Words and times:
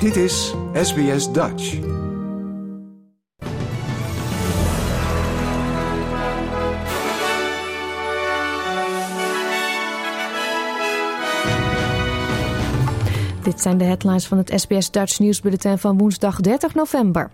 Dit 0.00 0.16
is 0.16 0.54
SBS 0.72 1.32
Dutch. 1.32 1.78
Dit 13.42 13.60
zijn 13.60 13.78
de 13.78 13.84
headlines 13.84 14.26
van 14.26 14.38
het 14.38 14.52
SBS 14.56 14.90
Dutch 14.90 15.18
nieuwsbulletin 15.18 15.78
van 15.78 15.98
woensdag 15.98 16.40
30 16.40 16.74
november. 16.74 17.30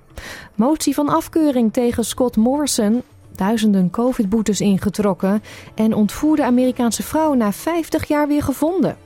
Motie 0.55 0.95
van 0.95 1.09
afkeuring 1.09 1.73
tegen 1.73 2.05
Scott 2.05 2.37
Morrison. 2.37 3.03
Duizenden 3.37 3.91
covid-boetes 3.91 4.61
ingetrokken. 4.61 5.43
En 5.75 5.95
ontvoerde 5.95 6.45
Amerikaanse 6.45 7.03
vrouw 7.03 7.35
na 7.35 7.53
50 7.53 8.09
jaar 8.09 8.29
weer 8.29 8.43
gevonden. 8.43 8.97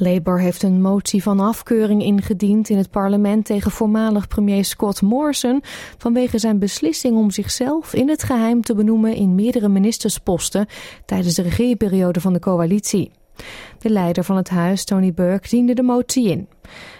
Labour 0.00 0.40
heeft 0.40 0.62
een 0.62 0.80
motie 0.80 1.22
van 1.22 1.40
afkeuring 1.40 2.02
ingediend 2.02 2.68
in 2.68 2.76
het 2.76 2.90
parlement 2.90 3.44
tegen 3.44 3.70
voormalig 3.70 4.28
premier 4.28 4.64
Scott 4.64 5.02
Morrison 5.02 5.62
vanwege 5.98 6.38
zijn 6.38 6.58
beslissing 6.58 7.16
om 7.16 7.30
zichzelf 7.30 7.94
in 7.94 8.08
het 8.08 8.22
geheim 8.22 8.62
te 8.62 8.74
benoemen 8.74 9.14
in 9.14 9.34
meerdere 9.34 9.68
ministersposten 9.68 10.66
tijdens 11.04 11.34
de 11.34 11.42
regeerperiode 11.42 12.20
van 12.20 12.32
de 12.32 12.38
coalitie. 12.38 13.10
De 13.78 13.90
leider 13.90 14.24
van 14.24 14.36
het 14.36 14.48
huis, 14.48 14.84
Tony 14.84 15.12
Burke, 15.12 15.48
diende 15.48 15.74
de 15.74 15.82
motie 15.82 16.28
in. 16.28 16.48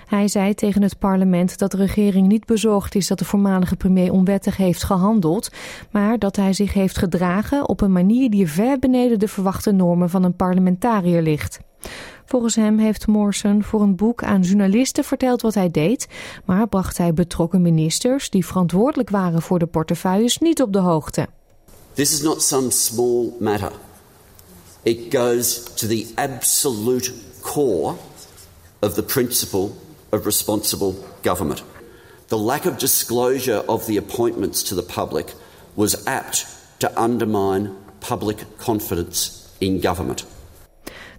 Hij 0.07 0.29
zei 0.29 0.55
tegen 0.55 0.83
het 0.83 0.99
parlement 0.99 1.59
dat 1.59 1.71
de 1.71 1.77
regering 1.77 2.29
niet 2.29 2.47
bezorgd 2.47 2.95
is 2.95 3.07
dat 3.07 3.19
de 3.19 3.25
voormalige 3.25 3.77
premier 3.77 4.13
onwettig 4.13 4.57
heeft 4.57 4.85
gehandeld, 4.85 5.51
maar 5.91 6.19
dat 6.19 6.37
hij 6.37 6.53
zich 6.53 6.73
heeft 6.73 6.99
gedragen 6.99 7.69
op 7.69 7.81
een 7.81 7.93
manier 7.93 8.31
die 8.31 8.51
ver 8.51 8.79
beneden 8.79 9.19
de 9.19 9.29
verwachte 9.29 9.73
normen 9.73 10.11
van 10.11 10.25
een 10.25 10.37
parlementariër 10.37 11.23
ligt. 11.23 11.61
Volgens 12.31 12.55
hem 12.55 12.79
heeft 12.79 13.07
Morrison 13.07 13.63
voor 13.63 13.81
een 13.81 13.97
boek 13.97 14.23
aan 14.25 14.41
journalisten 14.41 15.05
verteld 15.05 15.43
wat 15.43 15.55
hij 15.55 15.71
deed, 15.71 16.07
maar 16.45 16.69
bracht 16.69 16.99
hij 16.99 17.15
betrokken 17.15 17.63
ministers 17.63 18.31
die 18.31 18.47
verantwoordelijk 18.47 19.11
waren 19.11 19.43
voor 19.43 19.59
de 19.59 19.67
portefeuilles 19.67 20.39
niet 20.39 20.63
op 20.63 20.73
de 20.73 20.79
hoogte. 20.79 21.29
This 21.93 22.13
is 22.13 22.23
not 22.23 22.43
some 22.43 22.71
small 22.71 23.33
matter. 23.41 23.73
It 24.83 25.15
goes 25.15 25.63
to 25.75 25.87
the 25.87 26.07
absolute 26.15 27.13
core 27.41 27.95
of 28.81 28.95
the 28.95 29.03
principle 29.03 29.69
of 30.09 30.25
responsible 30.25 30.95
government. 31.23 31.63
The 32.27 32.39
lack 32.39 32.65
of 32.65 32.77
disclosure 32.77 33.67
of 33.67 33.85
the 33.85 33.99
appointments 33.99 34.63
to 34.63 34.77
the 34.77 34.93
public 34.95 35.35
was 35.75 36.05
apt 36.05 36.47
to 36.77 36.89
undermine 36.97 37.71
public 37.99 38.37
confidence 38.57 39.31
in 39.59 39.81
government. 39.83 40.25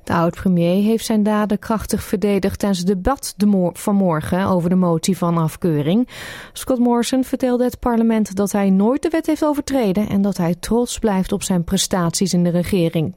De 0.04 0.14
oud-premier 0.14 0.84
heeft 0.84 1.06
zijn 1.06 1.24
daden 1.24 1.60
krachtig 1.60 2.04
verdedigd 2.04 2.60
tijdens 2.60 2.80
het 2.80 2.88
debat 2.88 3.34
de 3.38 3.70
vanmorgen 3.74 4.46
over 4.46 4.70
de 4.70 4.76
motie 4.76 5.18
van 5.18 5.38
afkeuring. 5.38 6.08
Scott 6.54 6.80
Morrison 6.80 7.24
vertelde 7.24 7.64
het 7.64 7.80
parlement 7.80 8.36
dat 8.36 8.52
hij 8.52 8.70
nooit 8.70 9.02
de 9.02 9.10
wet 9.10 9.26
heeft 9.26 9.46
overtreden 9.46 10.10
en 10.10 10.22
dat 10.22 10.38
hij 10.38 10.56
trots 10.60 11.00
blijft 11.00 11.32
op 11.32 11.44
zijn 11.44 11.64
prestaties 11.64 12.34
in 12.34 12.44
de 12.44 12.50
regering. 12.50 13.14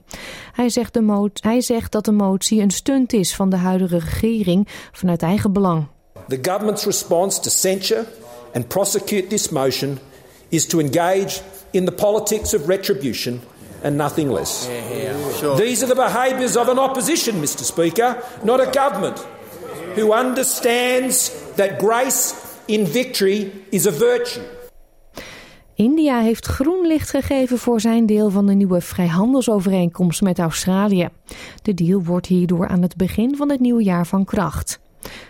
Hij 0.53 0.69
zegt, 0.69 0.95
de 0.95 1.31
hij 1.41 1.61
zegt 1.61 1.93
dat 1.93 2.05
de 2.05 2.13
motie 2.13 2.63
een 2.63 2.71
stunt 2.71 3.13
is 3.13 3.35
van 3.35 3.49
de 3.49 3.57
huidige 3.57 3.99
regering 3.99 4.69
vanuit 4.93 5.23
eigen 5.23 5.53
belang. 5.53 5.87
The 6.29 6.39
government's 6.43 6.85
response 6.85 7.41
to 7.41 7.51
censure 7.51 8.05
and 8.55 8.69
prosecute 8.69 9.27
this 9.27 9.49
motion 9.49 9.99
is 10.49 10.67
to 10.67 10.79
engage 10.79 11.41
in 11.71 11.85
the 11.85 11.93
politics 11.93 12.55
of 12.55 12.67
retribution 12.67 13.41
and 13.85 13.97
nothing 13.97 14.33
less. 14.33 14.67
Yeah, 14.67 15.03
yeah, 15.03 15.33
sure. 15.39 15.57
These 15.57 15.85
are 15.85 15.95
the 15.95 16.01
behaviours 16.01 16.57
of 16.57 16.69
an 16.69 16.79
opposition, 16.79 17.41
Mr. 17.41 17.65
Speaker, 17.65 18.17
not 18.43 18.61
a 18.61 18.71
government 18.71 19.27
who 19.95 20.13
understands 20.13 21.31
that 21.55 21.79
grace 21.79 22.35
in 22.67 22.87
victory 22.87 23.53
is 23.71 23.87
a 23.87 23.93
virtue. 23.93 24.43
India 25.77 26.21
heeft 26.21 26.47
groen 26.47 26.87
licht 26.87 27.11
gegeven 27.11 27.59
voor 27.59 27.81
zijn 27.81 28.07
deel 28.07 28.31
van 28.31 28.47
de 28.47 28.55
nieuwe 28.55 28.81
vrijhandelsovereenkomst 28.81 30.23
met 30.23 30.39
Australië. 30.39 31.09
De 31.63 31.75
deal 31.75 32.03
wordt 32.03 32.27
hierdoor 32.27 32.69
aan 32.69 32.83
het 32.83 32.97
begin 32.97 33.37
van 33.37 33.51
het 33.51 33.61
nieuwe 33.61 33.83
jaar 33.83 34.07
van 34.07 34.25
kracht. 34.25 34.81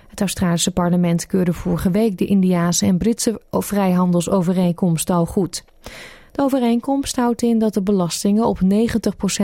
Het 0.08 0.20
Australische 0.20 0.70
parlement 0.70 1.26
keurde 1.26 1.52
vorige 1.52 1.90
week 1.90 2.18
de 2.18 2.24
Indiase 2.24 2.86
en 2.86 2.98
Britse 2.98 3.40
vrijhandelsovereenkomst 3.50 5.10
al 5.10 5.26
goed. 5.26 5.64
De 6.34 6.42
overeenkomst 6.42 7.16
houdt 7.16 7.42
in 7.42 7.58
dat 7.58 7.74
de 7.74 7.82
belastingen 7.82 8.46
op 8.46 8.58
90% 8.62 8.66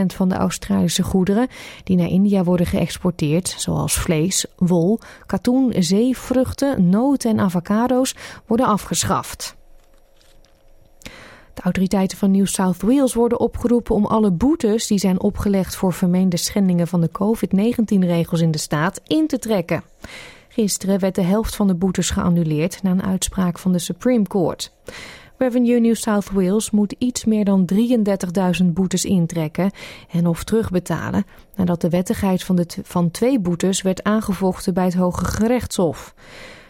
van 0.05 0.29
de 0.29 0.35
Australische 0.35 1.03
goederen 1.03 1.47
die 1.83 1.97
naar 1.97 2.07
India 2.07 2.43
worden 2.43 2.65
geëxporteerd, 2.65 3.55
zoals 3.57 3.93
vlees, 3.93 4.45
wol, 4.57 4.99
katoen, 5.25 5.73
zeevruchten, 5.77 6.89
noten 6.89 7.29
en 7.29 7.39
avocado's, 7.39 8.15
worden 8.45 8.65
afgeschaft. 8.65 9.55
De 11.53 11.61
autoriteiten 11.61 12.17
van 12.17 12.31
New 12.31 12.45
South 12.45 12.81
Wales 12.81 13.13
worden 13.13 13.39
opgeroepen 13.39 13.95
om 13.95 14.05
alle 14.05 14.31
boetes 14.31 14.87
die 14.87 14.99
zijn 14.99 15.21
opgelegd 15.21 15.75
voor 15.75 15.93
vermeende 15.93 16.37
schendingen 16.37 16.87
van 16.87 17.01
de 17.01 17.09
COVID-19-regels 17.11 18.41
in 18.41 18.51
de 18.51 18.57
staat 18.57 19.01
in 19.07 19.27
te 19.27 19.39
trekken. 19.39 19.83
Gisteren 20.47 20.99
werd 20.99 21.15
de 21.15 21.23
helft 21.23 21.55
van 21.55 21.67
de 21.67 21.75
boetes 21.75 22.09
geannuleerd 22.09 22.83
na 22.83 22.91
een 22.91 23.03
uitspraak 23.03 23.59
van 23.59 23.71
de 23.71 23.79
Supreme 23.79 24.27
Court. 24.27 24.71
Revenue 25.41 25.79
New 25.79 25.95
South 25.95 26.31
Wales 26.31 26.71
moet 26.71 26.95
iets 26.97 27.25
meer 27.25 27.45
dan 27.45 27.69
33.000 28.61 28.65
boetes 28.65 29.05
intrekken 29.05 29.71
en 30.11 30.27
of 30.27 30.43
terugbetalen 30.43 31.25
nadat 31.55 31.81
de 31.81 31.89
wettigheid 31.89 32.43
van, 32.43 32.55
de 32.55 32.65
van 32.83 33.11
twee 33.11 33.39
boetes 33.39 33.81
werd 33.81 34.03
aangevochten 34.03 34.73
bij 34.73 34.83
het 34.83 34.93
Hoge 34.93 35.25
Gerechtshof. 35.25 36.13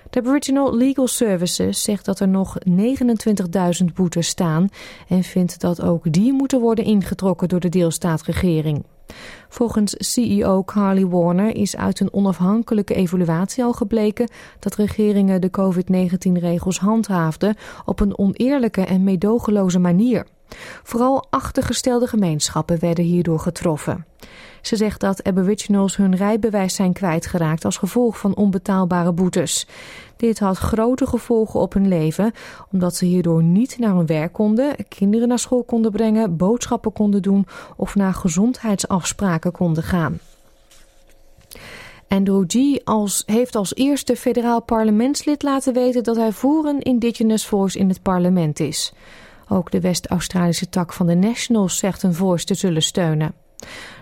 De 0.10 0.20
Aboriginal 0.20 0.76
Legal 0.76 1.08
Services 1.08 1.84
zegt 1.84 2.06
dat 2.06 2.20
er 2.20 2.28
nog 2.28 2.58
29.000 2.70 3.86
boetes 3.94 4.28
staan 4.28 4.70
en 5.08 5.24
vindt 5.24 5.60
dat 5.60 5.82
ook 5.82 6.14
die 6.14 6.34
moeten 6.34 6.60
worden 6.60 6.86
ingetrokken 6.86 7.50
door 7.50 7.60
de 7.60 7.70
deelstaatregering. 7.70 8.84
Volgens 9.50 9.96
CEO 9.98 10.64
Carly 10.64 11.08
Warner 11.08 11.56
is 11.56 11.76
uit 11.78 12.00
een 12.00 12.14
onafhankelijke 12.14 12.94
evaluatie 12.94 13.64
al 13.64 13.74
gebleken 13.74 14.30
dat 14.60 14.76
regeringen 14.76 15.42
de 15.42 15.50
COVID-19-regels 15.50 16.80
handhaafden 16.80 17.56
op 17.86 18.00
een 18.00 18.18
oneerlijke 18.18 18.86
en 18.86 19.04
meedogenloze 19.04 19.80
manier. 19.80 20.26
Vooral 20.84 21.26
achtergestelde 21.30 22.08
gemeenschappen 22.08 22.80
werden 22.80 23.06
hierdoor 23.06 23.40
getroffen. 23.40 24.06
Ze 24.62 24.76
zegt 24.76 25.00
dat 25.00 25.24
aboriginals 25.24 25.98
hun 25.98 26.16
rijbewijs 26.16 26.76
zijn 26.76 26.94
kwijtgeraakt 26.94 27.66
als 27.66 27.78
gevolg 27.78 28.18
van 28.18 28.36
onbetaalbare 28.36 29.12
boetes. 29.12 29.68
Dit 30.16 30.40
had 30.40 30.58
grote 30.58 31.08
gevolgen 31.08 31.60
op 31.60 31.74
hun 31.74 31.88
leven, 31.88 32.32
omdat 32.72 32.96
ze 32.96 33.06
hierdoor 33.06 33.44
niet 33.44 33.78
naar 33.80 33.96
hun 33.96 34.06
werk 34.06 34.34
konden, 34.34 34.76
kinderen 34.88 35.28
naar 35.28 35.40
school 35.40 35.64
konden 35.64 35.92
brengen, 35.92 36.38
boodschappen 36.38 36.94
konden 36.94 37.22
doen 37.22 37.48
of 37.76 37.96
naar 37.96 38.14
gezondheidsafspraken 38.14 39.52
konden 39.52 39.84
gaan. 39.84 40.20
Andrew 42.08 42.44
G. 42.48 42.80
Als, 42.84 43.24
heeft 43.26 43.56
als 43.56 43.76
eerste 43.76 44.16
federaal 44.16 44.62
parlementslid 44.62 45.44
laten 45.44 45.74
weten 45.74 46.04
dat 46.04 46.16
hij 46.16 46.32
voor 46.32 46.66
een 46.66 46.80
Indigenous 46.80 47.46
Voice 47.46 47.78
in 47.80 47.90
het 47.90 48.02
parlement 48.02 48.60
is. 48.60 48.94
Ook 49.54 49.72
de 49.72 49.80
West-Australische 49.80 50.70
tak 50.70 50.94
van 50.94 51.08
de 51.08 51.16
Nationals 51.16 51.78
zegt 51.78 52.04
een 52.04 52.14
voice 52.14 52.46
te 52.46 52.54
zullen 52.54 52.82
steunen. 52.82 53.34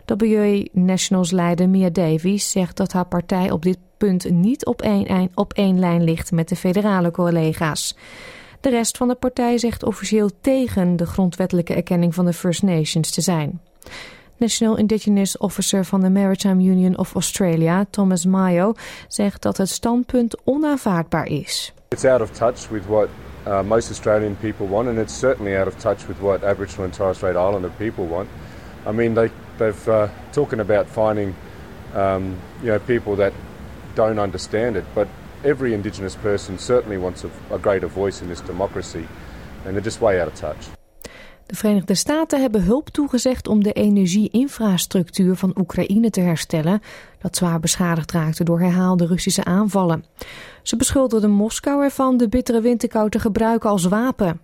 WA 0.05 0.63
Nationals 0.71 1.31
leider 1.31 1.69
Mia 1.69 1.89
Davies 1.89 2.51
zegt 2.51 2.77
dat 2.77 2.91
haar 2.91 3.05
partij 3.05 3.51
op 3.51 3.63
dit 3.63 3.77
punt 3.97 4.29
niet 4.29 4.65
op 4.65 4.81
één, 4.81 5.29
op 5.33 5.53
één 5.53 5.79
lijn 5.79 6.03
ligt 6.03 6.31
met 6.31 6.49
de 6.49 6.55
federale 6.55 7.11
collega's. 7.11 7.97
De 8.61 8.69
rest 8.69 8.97
van 8.97 9.07
de 9.07 9.15
partij 9.15 9.57
zegt 9.57 9.83
officieel 9.83 10.29
tegen 10.41 10.95
de 10.95 11.05
grondwettelijke 11.05 11.73
erkenning 11.73 12.15
van 12.15 12.25
de 12.25 12.33
First 12.33 12.63
Nations 12.63 13.11
te 13.11 13.21
zijn. 13.21 13.61
National 14.37 14.77
Indigenous 14.77 15.37
Officer 15.37 15.85
van 15.85 16.01
de 16.01 16.09
Maritime 16.09 16.63
Union 16.63 16.97
of 16.97 17.13
Australia, 17.13 17.85
Thomas 17.89 18.25
Mayo, 18.25 18.73
zegt 19.07 19.41
dat 19.41 19.57
het 19.57 19.69
standpunt 19.69 20.35
onaanvaardbaar 20.43 21.25
is. 21.25 21.73
It's 21.87 22.05
out 22.05 22.21
of 22.21 22.31
touch 22.31 22.69
with 22.69 22.85
what 22.85 23.09
uh, 23.49 23.63
most 23.63 23.89
Australian 23.89 24.35
people 24.35 24.67
want, 24.67 24.87
and 24.87 24.99
it's 24.99 25.13
certainly 25.13 25.55
out 25.55 25.67
of 25.67 25.77
touch 25.79 26.07
with 26.07 26.21
what 26.21 26.43
Aboriginal 26.43 26.85
and 26.85 26.93
Torres 26.93 27.17
Strait 27.17 27.35
Islander 27.35 27.71
people 27.71 28.05
want. 28.05 28.29
I 28.85 28.91
mean, 28.91 29.15
they 29.15 29.31
they've 29.57 29.89
uh, 29.89 30.07
talking 30.31 30.59
about 30.59 30.87
finding 30.87 31.35
um, 31.95 32.39
you 32.61 32.67
know 32.67 32.79
people 32.79 33.15
that 33.15 33.33
don't 33.95 34.19
understand 34.19 34.77
it, 34.77 34.85
but 34.93 35.07
every 35.43 35.73
Indigenous 35.73 36.15
person 36.15 36.59
certainly 36.59 36.97
wants 36.97 37.23
a, 37.23 37.31
a 37.51 37.57
greater 37.57 37.87
voice 37.87 38.21
in 38.21 38.29
this 38.29 38.41
democracy, 38.41 39.07
and 39.65 39.75
they're 39.75 39.81
just 39.81 39.99
way 39.99 40.21
out 40.21 40.27
of 40.27 40.35
touch. 40.35 40.78
De 41.49 41.55
Verenigde 41.55 41.95
Staten 41.95 42.41
hebben 42.41 42.63
hulp 42.63 42.89
toegezegd 42.89 43.47
om 43.47 43.63
de 43.63 43.73
energieinfrastructuur 43.73 45.35
van 45.35 45.55
Oekraïne 45.59 46.09
te 46.09 46.21
herstellen, 46.21 46.81
dat 47.21 47.35
zwaar 47.35 47.59
beschadigd 47.59 48.11
raakte 48.11 48.43
door 48.43 48.59
herhaalde 48.59 49.05
Russische 49.05 49.43
aanvallen. 49.43 50.05
Ze 50.63 50.75
beschuldigden 50.75 51.31
Moskou 51.31 51.83
ervan 51.83 52.17
de 52.17 52.29
bittere 52.29 52.61
winterkou 52.61 53.09
te 53.09 53.19
gebruiken 53.19 53.69
als 53.69 53.85
wapen. 53.85 54.41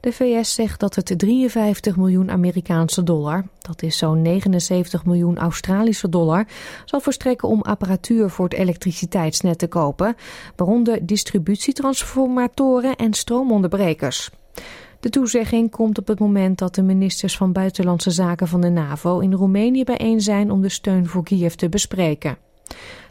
De 0.00 0.12
VS 0.12 0.54
zegt 0.54 0.80
dat 0.80 0.94
het 0.94 1.14
53 1.16 1.96
miljoen 1.96 2.30
Amerikaanse 2.30 3.02
dollar, 3.02 3.44
dat 3.58 3.82
is 3.82 3.98
zo'n 3.98 4.22
79 4.22 5.04
miljoen 5.04 5.38
Australische 5.38 6.08
dollar, 6.08 6.46
zal 6.84 7.00
verstrekken 7.00 7.48
om 7.48 7.62
apparatuur 7.62 8.30
voor 8.30 8.44
het 8.44 8.54
elektriciteitsnet 8.54 9.58
te 9.58 9.68
kopen, 9.68 10.16
waaronder 10.56 11.06
distributietransformatoren 11.06 12.96
en 12.96 13.12
stroomonderbrekers. 13.12 14.30
De 15.04 15.10
toezegging 15.10 15.70
komt 15.70 15.98
op 15.98 16.06
het 16.06 16.18
moment 16.18 16.58
dat 16.58 16.74
de 16.74 16.82
ministers 16.82 17.36
van 17.36 17.52
Buitenlandse 17.52 18.10
Zaken 18.10 18.48
van 18.48 18.60
de 18.60 18.68
NAVO 18.68 19.18
in 19.18 19.32
Roemenië 19.32 19.84
bijeen 19.84 20.20
zijn 20.20 20.50
om 20.50 20.62
de 20.62 20.68
steun 20.68 21.06
voor 21.06 21.24
Kiev 21.24 21.52
te 21.52 21.68
bespreken. 21.68 22.36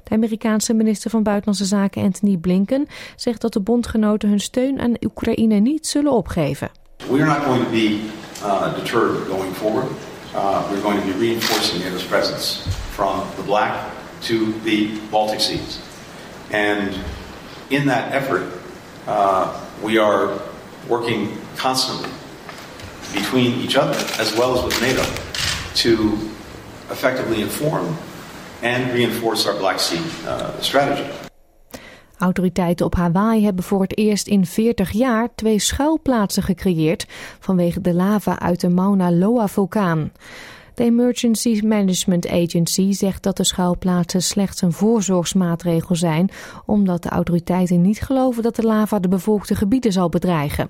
De 0.03 0.09
Amerikaanse 0.09 0.73
minister 0.73 1.09
van 1.09 1.23
Buitenlandse 1.23 1.65
Zaken 1.65 2.03
Anthony 2.03 2.37
Blinken 2.37 2.87
zegt 3.15 3.41
dat 3.41 3.53
de 3.53 3.59
bondgenoten 3.59 4.29
hun 4.29 4.39
steun 4.39 4.79
aan 4.79 4.93
Oekraïne 5.01 5.55
niet 5.55 5.87
zullen 5.87 6.11
opgeven. 6.11 6.69
We 7.09 7.21
are 7.21 7.25
not 7.25 7.43
going 7.45 7.63
to 7.63 7.69
be 7.69 7.99
uh, 8.43 8.75
deterred 8.75 9.17
going 9.29 9.55
forward. 9.55 9.87
Uh, 10.35 10.69
we're 10.69 10.81
going 10.81 10.99
to 10.99 11.05
be 11.05 11.17
reinforcing 11.19 11.83
NATO's 11.83 12.05
presence 12.05 12.69
from 12.89 13.21
the 13.35 13.43
Black 13.45 13.73
to 14.19 14.35
the 14.63 14.89
Baltic 15.09 15.39
Seas. 15.39 15.79
And 16.51 16.89
in 17.67 17.85
that 17.85 18.11
effort, 18.11 18.43
uh, 19.07 19.47
we 19.83 19.99
are 19.99 20.29
working 20.87 21.29
constantly 21.57 22.09
between 23.13 23.61
each 23.61 23.77
other 23.77 23.97
as 24.19 24.33
well 24.37 24.57
as 24.57 24.63
with 24.63 24.81
NATO 24.81 25.03
to 25.73 26.17
effectively 26.89 27.41
inform 27.41 27.97
and 28.61 28.91
reinforce 28.93 29.49
our 29.49 29.57
Black 29.57 29.79
Sea 29.79 30.01
uh, 30.25 30.49
strategy. 30.59 31.09
Autoriteiten 32.17 32.85
op 32.85 32.95
Hawaii 32.95 33.43
hebben 33.43 33.63
voor 33.63 33.81
het 33.81 33.97
eerst 33.97 34.27
in 34.27 34.45
40 34.45 34.91
jaar 34.91 35.29
twee 35.35 35.59
schuilplaatsen 35.59 36.43
gecreëerd 36.43 37.05
vanwege 37.39 37.81
de 37.81 37.93
lava 37.93 38.39
uit 38.39 38.59
de 38.59 38.69
Mauna 38.69 39.11
Loa-vulkaan. 39.11 40.11
De 40.73 40.83
Emergency 40.83 41.61
Management 41.65 42.29
Agency 42.29 42.91
zegt 42.91 43.23
dat 43.23 43.37
de 43.37 43.43
schuilplaatsen 43.43 44.21
slechts 44.21 44.61
een 44.61 44.71
voorzorgsmaatregel 44.71 45.95
zijn, 45.95 46.29
omdat 46.65 47.03
de 47.03 47.09
autoriteiten 47.09 47.81
niet 47.81 48.01
geloven 48.01 48.43
dat 48.43 48.55
de 48.55 48.63
lava 48.63 48.99
de 48.99 49.07
bevolkte 49.07 49.55
gebieden 49.55 49.91
zal 49.91 50.09
bedreigen. 50.09 50.69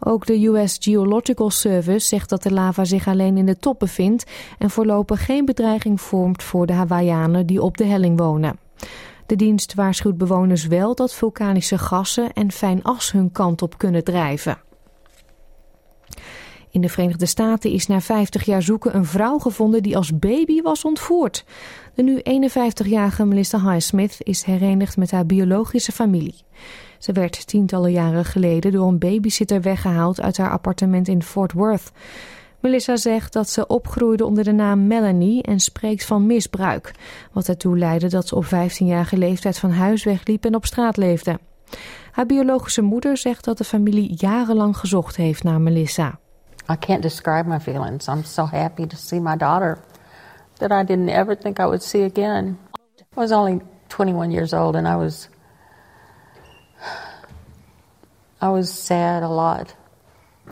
Ook 0.00 0.26
de 0.26 0.46
US 0.46 0.76
Geological 0.80 1.50
Service 1.50 2.06
zegt 2.06 2.28
dat 2.28 2.42
de 2.42 2.52
lava 2.52 2.84
zich 2.84 3.08
alleen 3.08 3.36
in 3.36 3.46
de 3.46 3.58
top 3.58 3.78
bevindt 3.78 4.24
en 4.58 4.70
voorlopig 4.70 5.24
geen 5.24 5.44
bedreiging 5.44 6.00
vormt 6.00 6.42
voor 6.42 6.66
de 6.66 6.72
Hawaiianen 6.72 7.46
die 7.46 7.62
op 7.62 7.76
de 7.76 7.84
helling 7.84 8.18
wonen. 8.18 8.58
De 9.26 9.36
dienst 9.36 9.74
waarschuwt 9.74 10.18
bewoners 10.18 10.66
wel 10.66 10.94
dat 10.94 11.14
vulkanische 11.14 11.78
gassen 11.78 12.32
en 12.32 12.52
fijn 12.52 12.82
as 12.82 13.12
hun 13.12 13.32
kant 13.32 13.62
op 13.62 13.78
kunnen 13.78 14.04
drijven. 14.04 14.58
In 16.70 16.80
de 16.80 16.88
Verenigde 16.88 17.26
Staten 17.26 17.70
is 17.70 17.86
na 17.86 18.00
50 18.00 18.44
jaar 18.44 18.62
zoeken 18.62 18.96
een 18.96 19.04
vrouw 19.04 19.38
gevonden 19.38 19.82
die 19.82 19.96
als 19.96 20.18
baby 20.18 20.62
was 20.62 20.84
ontvoerd. 20.84 21.44
De 21.94 22.02
nu 22.02 22.18
51-jarige 22.18 23.24
Melissa 23.24 23.70
Highsmith 23.70 24.16
is 24.18 24.42
herenigd 24.42 24.96
met 24.96 25.10
haar 25.10 25.26
biologische 25.26 25.92
familie. 25.92 26.34
Ze 26.98 27.12
werd 27.12 27.46
tientallen 27.46 27.92
jaren 27.92 28.24
geleden 28.24 28.72
door 28.72 28.88
een 28.88 28.98
babysitter 28.98 29.60
weggehaald 29.60 30.20
uit 30.20 30.36
haar 30.36 30.50
appartement 30.50 31.08
in 31.08 31.22
Fort 31.22 31.52
Worth. 31.52 31.92
Melissa 32.60 32.96
zegt 32.96 33.32
dat 33.32 33.48
ze 33.50 33.66
opgroeide 33.66 34.24
onder 34.24 34.44
de 34.44 34.52
naam 34.52 34.86
Melanie 34.86 35.42
en 35.42 35.60
spreekt 35.60 36.04
van 36.04 36.26
misbruik, 36.26 36.94
wat 37.32 37.48
ertoe 37.48 37.78
leidde 37.78 38.08
dat 38.08 38.28
ze 38.28 38.34
op 38.34 38.44
15-jarige 38.44 39.16
leeftijd 39.16 39.58
van 39.58 39.70
huis 39.70 40.04
wegliep 40.04 40.44
en 40.44 40.54
op 40.54 40.66
straat 40.66 40.96
leefde. 40.96 41.38
Haar 42.12 42.26
biologische 42.26 42.82
moeder 42.82 43.16
zegt 43.16 43.44
dat 43.44 43.58
de 43.58 43.64
familie 43.64 44.14
jarenlang 44.16 44.76
gezocht 44.76 45.16
heeft 45.16 45.42
naar 45.42 45.60
Melissa. 45.60 46.18
I 46.68 46.76
can't 46.76 47.02
describe 47.02 47.46
my 47.46 47.58
feelings. 47.58 48.08
I'm 48.08 48.24
so 48.24 48.44
happy 48.44 48.86
to 48.86 48.96
see 48.96 49.20
my 49.20 49.36
daughter 49.36 49.78
that 50.58 50.70
I 50.70 50.84
didn't 50.84 51.08
ever 51.08 51.34
think 51.34 51.58
I 51.58 51.66
would 51.66 51.82
see 51.82 52.02
again. 52.02 52.58
I 53.16 53.20
was 53.20 53.32
only 53.32 53.60
21 53.88 54.30
years 54.30 54.52
old 54.52 54.76
and 54.76 54.86
I 54.86 54.96
was 54.96 55.28
I 58.40 58.48
was 58.48 58.84
sad 58.84 59.22
a 59.22 59.28
lot. 59.28 59.74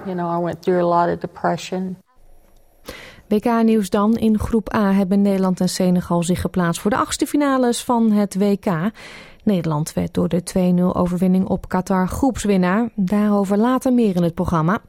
You 0.07 0.15
know, 0.15 0.29
I 0.29 0.43
went 0.43 0.63
through 0.63 0.81
a 0.81 0.89
lot 0.89 1.09
of 1.09 1.21
depression. 1.21 1.97
WK-nieuws 3.29 3.91
dan. 3.91 4.15
In 4.15 4.39
groep 4.39 4.75
A 4.75 4.93
hebben 4.93 5.23
Nederland 5.23 5.61
en 5.61 5.69
Senegal 5.69 6.23
zich 6.23 6.41
geplaatst 6.41 6.81
voor 6.81 6.91
de 6.91 6.97
achtste 6.97 7.27
finales 7.27 7.85
van 7.85 8.13
het 8.13 8.35
WK. 8.39 8.91
Nederland 9.43 9.93
werd 9.93 10.15
door 10.15 10.29
de 10.29 10.43
2-0 10.93 10.97
overwinning 10.97 11.47
op 11.47 11.69
Qatar 11.69 12.09
groepswinnaar. 12.09 12.89
Daarover 12.95 13.59
later 13.59 13.93
meer 13.93 14.17
in 14.17 14.23
het 14.23 14.35
programma. 14.35 14.81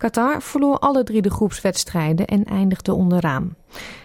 Qatar 0.00 0.42
verloor 0.42 0.78
alle 0.78 1.02
drie 1.02 1.22
de 1.22 1.30
groepswedstrijden 1.30 2.26
en 2.26 2.44
eindigde 2.44 2.94
onderaan. 2.94 3.56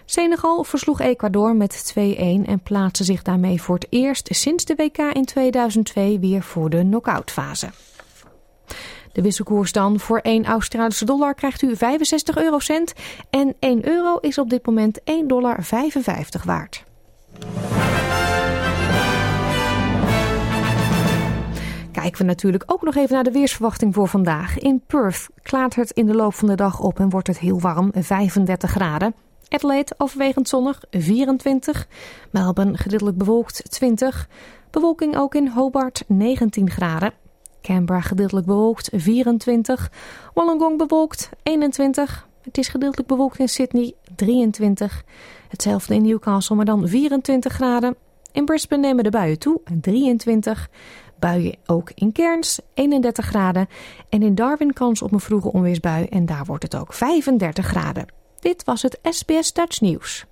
Senegal 0.06 0.64
versloeg 0.64 1.00
Ecuador 1.00 1.56
met 1.56 1.94
2-1 1.94 1.98
en 1.98 2.60
plaatste 2.64 3.04
zich 3.04 3.22
daarmee 3.22 3.62
voor 3.62 3.76
het 3.76 3.88
eerst 3.90 4.28
sinds 4.32 4.66
de 4.66 4.76
WK 4.76 4.98
in 4.98 5.26
2002 5.26 6.20
weer 6.20 6.42
voor 6.44 6.70
de 6.70 6.80
knock-outfase. 6.80 7.70
De 9.12 9.22
wisselkoers 9.22 9.72
dan 9.72 10.00
voor 10.00 10.20
1 10.20 10.46
Australische 10.46 11.06
dollar 11.06 11.34
krijgt 11.34 11.62
u 11.62 11.76
65 11.76 12.38
eurocent 12.38 12.94
en 13.30 13.56
1 13.60 13.88
euro 13.88 14.18
is 14.18 14.38
op 14.38 14.50
dit 14.50 14.66
moment 14.66 15.00
1,55 15.00 15.06
dollar 15.28 15.58
waard. 16.44 16.84
Kijken 22.06 22.24
we 22.24 22.32
natuurlijk 22.32 22.64
ook 22.68 22.82
nog 22.82 22.96
even 22.96 23.14
naar 23.14 23.24
de 23.24 23.32
weersverwachting 23.32 23.94
voor 23.94 24.08
vandaag. 24.08 24.58
In 24.58 24.82
Perth 24.88 25.28
klaart 25.42 25.76
het 25.76 25.92
in 25.92 26.06
de 26.06 26.16
loop 26.16 26.34
van 26.34 26.48
de 26.48 26.56
dag 26.56 26.80
op 26.80 27.00
en 27.00 27.10
wordt 27.10 27.28
het 27.28 27.40
heel 27.40 27.60
warm, 27.60 27.92
35 27.94 28.72
graden. 28.72 29.16
Adelaide 29.48 29.94
overwegend 29.98 30.50
zonnig, 30.50 30.84
24. 30.92 31.88
Melbourne 32.32 32.78
gedeeltelijk 32.78 33.18
bewolkt, 33.18 33.72
20. 33.72 34.30
Bewolking 34.72 35.18
ook 35.18 35.36
in 35.36 35.48
Hobart, 35.48 36.04
19 36.08 36.70
graden. 36.70 37.14
Canberra 37.62 38.02
gedeeltelijk 38.02 38.46
bewolkt, 38.46 38.90
24. 38.94 39.92
Wollongong 40.34 40.78
bewolkt, 40.78 41.30
21. 41.44 42.28
Het 42.42 42.58
is 42.58 42.68
gedeeltelijk 42.68 43.08
bewolkt 43.08 43.40
in 43.40 43.50
Sydney, 43.50 43.94
23. 44.16 45.04
Hetzelfde 45.50 45.96
in 45.96 46.02
Newcastle, 46.02 46.56
maar 46.56 46.66
dan 46.66 46.88
24 46.88 47.54
graden. 47.54 47.96
In 48.36 48.46
Brisbane 48.46 48.82
nemen 48.82 49.04
de 49.04 49.10
buien 49.10 49.40
toe, 49.40 49.62
23. 49.82 50.70
Buien 51.20 51.56
ook 51.66 51.92
in 51.96 52.12
Cairns, 52.12 52.60
31 52.74 53.26
graden. 53.26 53.68
En 54.10 54.24
in 54.24 54.36
Darwin 54.36 54.74
kans 54.74 55.02
op 55.02 55.12
een 55.12 55.20
vroege 55.20 55.52
onweersbui 55.52 56.06
en 56.06 56.26
daar 56.26 56.46
wordt 56.46 56.64
het 56.64 56.76
ook 56.76 56.94
35 56.94 57.66
graden. 57.66 58.06
Dit 58.40 58.64
was 58.64 58.82
het 58.82 59.00
SBS 59.04 59.54
Dutch 59.54 59.82
Nieuws. 59.82 60.26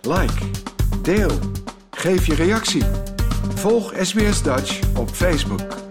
Like, 0.00 0.50
deel, 1.02 1.30
geef 1.90 2.26
je 2.26 2.34
reactie. 2.34 2.82
Volg 3.54 3.92
SBS 4.00 4.42
Dutch 4.42 4.96
op 4.96 5.10
Facebook. 5.10 5.83